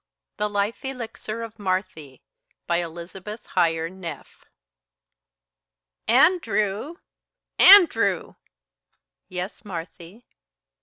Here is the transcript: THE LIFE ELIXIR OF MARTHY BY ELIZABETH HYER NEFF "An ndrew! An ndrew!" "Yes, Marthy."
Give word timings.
THE 0.37 0.49
LIFE 0.49 0.83
ELIXIR 0.83 1.43
OF 1.43 1.59
MARTHY 1.59 2.23
BY 2.65 2.77
ELIZABETH 2.77 3.45
HYER 3.53 3.87
NEFF 3.89 4.45
"An 6.07 6.39
ndrew! 6.39 6.97
An 7.59 7.83
ndrew!" 7.85 8.33
"Yes, 9.29 9.63
Marthy." 9.63 10.25